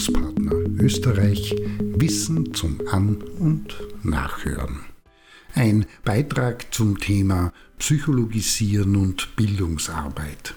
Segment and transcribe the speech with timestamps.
[0.00, 4.80] Bildungspartner Österreich Wissen zum An- und Nachhören.
[5.54, 10.54] Ein Beitrag zum Thema Psychologisieren und Bildungsarbeit.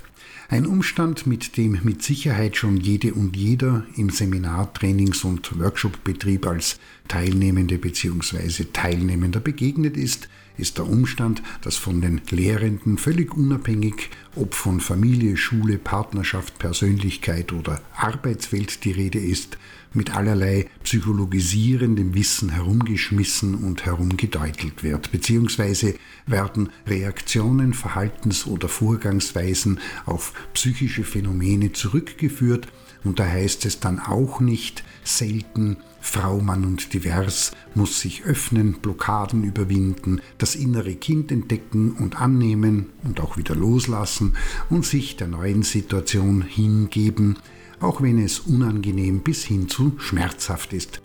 [0.53, 6.45] Ein Umstand, mit dem mit Sicherheit schon jede und jeder im Seminar-, Trainings- und Workshopbetrieb
[6.45, 6.77] als
[7.07, 8.65] Teilnehmende bzw.
[8.71, 15.37] Teilnehmender begegnet ist, ist der Umstand, dass von den Lehrenden völlig unabhängig, ob von Familie,
[15.37, 19.57] Schule, Partnerschaft, Persönlichkeit oder Arbeitswelt die Rede ist,
[19.93, 25.95] mit allerlei psychologisierendem Wissen herumgeschmissen und herumgedeutelt wird, beziehungsweise
[26.25, 32.67] werden Reaktionen, Verhaltens- oder Vorgangsweisen auf psychische Phänomene zurückgeführt,
[33.03, 38.73] und da heißt es dann auch nicht selten, Frau, Mann und divers muss sich öffnen,
[38.81, 44.35] Blockaden überwinden, das innere Kind entdecken und annehmen und auch wieder loslassen
[44.69, 47.37] und sich der neuen Situation hingeben,
[47.79, 51.01] auch wenn es unangenehm bis hin zu schmerzhaft ist.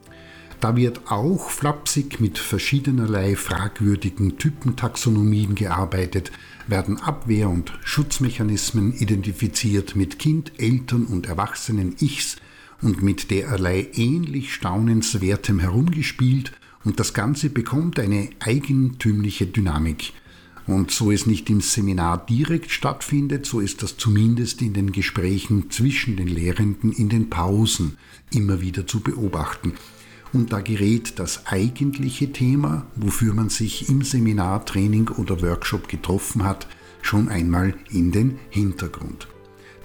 [0.61, 6.33] Da wird auch flapsig mit verschiedenerlei fragwürdigen Typentaxonomien gearbeitet,
[6.67, 12.37] werden Abwehr- und Schutzmechanismen identifiziert mit Kind, Eltern und erwachsenen Ichs
[12.83, 16.53] und mit derlei ähnlich staunenswertem herumgespielt
[16.85, 20.13] und das Ganze bekommt eine eigentümliche Dynamik.
[20.67, 25.71] Und so es nicht im Seminar direkt stattfindet, so ist das zumindest in den Gesprächen
[25.71, 27.97] zwischen den Lehrenden in den Pausen
[28.33, 29.75] immer wieder zu beobachten.
[30.33, 36.45] Und da gerät das eigentliche Thema, wofür man sich im Seminar, Training oder Workshop getroffen
[36.45, 36.67] hat,
[37.03, 39.29] schon einmal in den Hintergrund.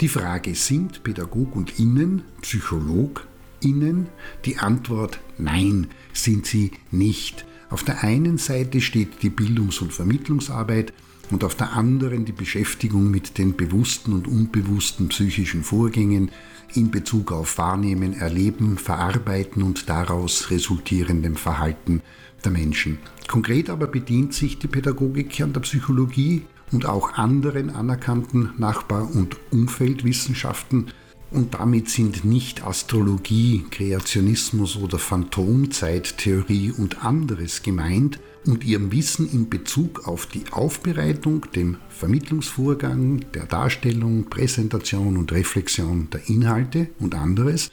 [0.01, 3.25] Die Frage, sind Pädagog und Innen Psycholog
[3.61, 4.07] Innen?
[4.43, 7.45] Die Antwort nein, sind sie nicht.
[7.69, 10.93] Auf der einen Seite steht die Bildungs- und Vermittlungsarbeit
[11.33, 16.29] und auf der anderen die Beschäftigung mit den bewussten und unbewussten psychischen Vorgängen
[16.73, 22.01] in Bezug auf Wahrnehmen, Erleben, Verarbeiten und daraus resultierendem Verhalten
[22.43, 22.99] der Menschen.
[23.27, 29.37] Konkret aber bedient sich die Pädagogik an der Psychologie und auch anderen anerkannten Nachbar- und
[29.51, 30.91] Umfeldwissenschaften
[31.33, 39.49] und damit sind nicht Astrologie, Kreationismus oder Phantomzeittheorie und anderes gemeint und ihrem Wissen in
[39.49, 47.71] Bezug auf die Aufbereitung, dem Vermittlungsvorgang, der Darstellung, Präsentation und Reflexion der Inhalte und anderes,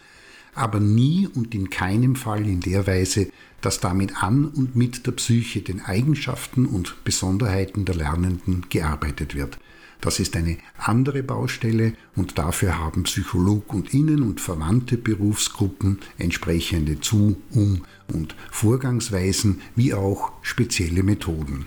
[0.55, 5.13] aber nie und in keinem Fall in der Weise, dass damit an und mit der
[5.13, 9.59] Psyche, den Eigenschaften und Besonderheiten der Lernenden gearbeitet wird.
[10.01, 17.01] Das ist eine andere Baustelle und dafür haben Psycholog und Innen und verwandte Berufsgruppen entsprechende
[17.01, 21.67] Zu-, Um- und Vorgangsweisen wie auch spezielle Methoden.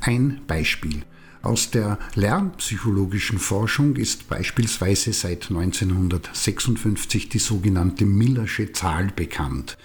[0.00, 1.02] Ein Beispiel.
[1.42, 9.76] Aus der lernpsychologischen Forschung ist beispielsweise seit 1956 die sogenannte Millersche Zahl bekannt,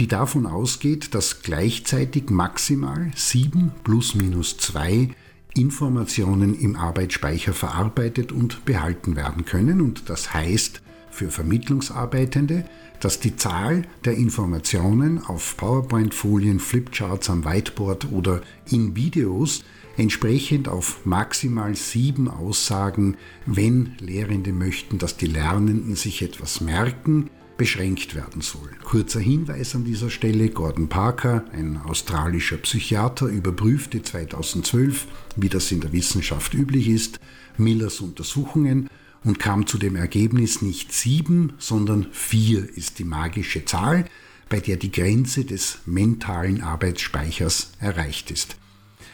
[0.00, 5.10] die davon ausgeht, dass gleichzeitig maximal 7 plus minus 2
[5.56, 9.80] Informationen im Arbeitsspeicher verarbeitet und behalten werden können.
[9.80, 12.64] Und das heißt für Vermittlungsarbeitende,
[13.00, 19.64] dass die Zahl der Informationen auf PowerPoint-Folien, Flipcharts am Whiteboard oder in Videos
[19.96, 23.16] entsprechend auf maximal sieben Aussagen,
[23.46, 28.70] wenn Lehrende möchten, dass die Lernenden sich etwas merken, beschränkt werden soll.
[28.84, 35.06] Kurzer Hinweis an dieser Stelle, Gordon Parker, ein australischer Psychiater, überprüfte 2012,
[35.36, 37.20] wie das in der Wissenschaft üblich ist,
[37.56, 38.90] Millers Untersuchungen
[39.22, 44.04] und kam zu dem Ergebnis, nicht sieben, sondern vier ist die magische Zahl,
[44.48, 48.56] bei der die Grenze des mentalen Arbeitsspeichers erreicht ist.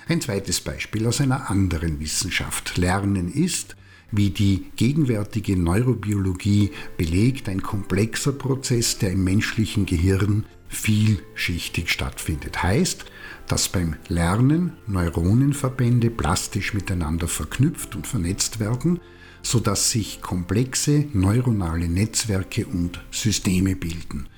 [0.08, 2.76] Ein zweites Beispiel aus einer anderen Wissenschaft.
[2.76, 3.76] Lernen ist,
[4.12, 12.62] wie die gegenwärtige Neurobiologie belegt, ein komplexer Prozess, der im menschlichen Gehirn vielschichtig stattfindet.
[12.62, 13.04] Heißt,
[13.48, 19.00] dass beim Lernen Neuronenverbände plastisch miteinander verknüpft und vernetzt werden,
[19.42, 24.28] sodass sich komplexe neuronale Netzwerke und Systeme bilden.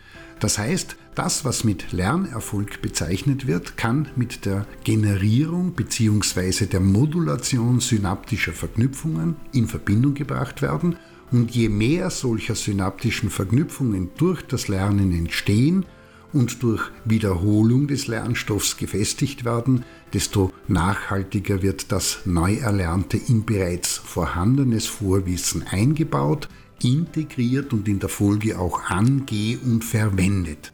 [0.42, 6.66] Das heißt, das, was mit Lernerfolg bezeichnet wird, kann mit der Generierung bzw.
[6.66, 10.96] der Modulation synaptischer Verknüpfungen in Verbindung gebracht werden
[11.30, 15.86] und je mehr solcher synaptischen Verknüpfungen durch das Lernen entstehen
[16.32, 24.86] und durch Wiederholung des Lernstoffs gefestigt werden, desto nachhaltiger wird das Neuerlernte in bereits vorhandenes
[24.86, 26.48] Vorwissen eingebaut,
[26.84, 30.72] integriert und in der Folge auch ange- und verwendet.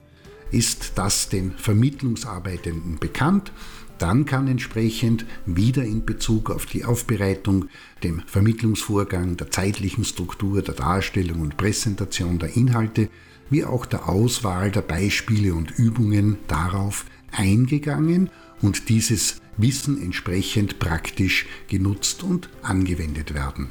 [0.51, 3.53] Ist das den Vermittlungsarbeitenden bekannt,
[3.99, 7.67] dann kann entsprechend wieder in Bezug auf die Aufbereitung,
[8.03, 13.09] dem Vermittlungsvorgang, der zeitlichen Struktur, der Darstellung und Präsentation der Inhalte
[13.51, 18.31] wie auch der Auswahl der Beispiele und Übungen darauf eingegangen
[18.61, 23.71] und dieses Wissen entsprechend praktisch genutzt und angewendet werden.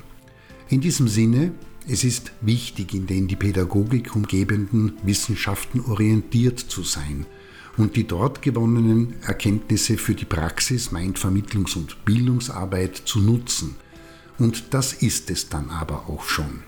[0.69, 1.53] In diesem Sinne,
[1.89, 7.25] es ist wichtig, in den die Pädagogik umgebenden Wissenschaften orientiert zu sein
[7.77, 13.75] und die dort gewonnenen Erkenntnisse für die Praxis meint Vermittlungs- und Bildungsarbeit zu nutzen.
[14.37, 16.63] Und das ist es dann aber auch schon.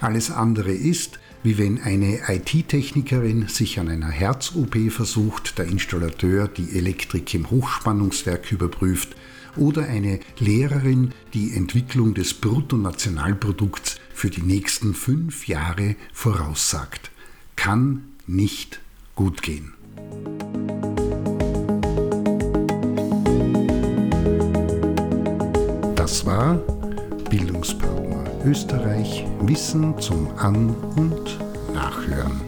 [0.00, 6.76] Alles andere ist, wie wenn eine IT-Technikerin sich an einer Herz-OP versucht, der Installateur die
[6.76, 9.14] Elektrik im Hochspannungswerk überprüft
[9.56, 17.10] oder eine Lehrerin die Entwicklung des Bruttonationalprodukts für die nächsten fünf Jahre voraussagt.
[17.56, 18.80] Kann nicht
[19.14, 19.74] gut gehen.
[25.94, 26.56] Das war
[27.30, 31.38] Bildungspartner Österreich Wissen zum An- und
[31.72, 32.40] Nachhören.